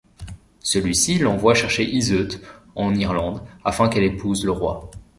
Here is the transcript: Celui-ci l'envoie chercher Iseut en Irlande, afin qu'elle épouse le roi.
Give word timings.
Celui-ci 0.61 1.19
l'envoie 1.19 1.53
chercher 1.53 1.83
Iseut 1.87 2.29
en 2.73 2.95
Irlande, 2.95 3.43
afin 3.63 3.87
qu'elle 3.87 4.01
épouse 4.03 4.43
le 4.43 4.51
roi. 4.51 4.89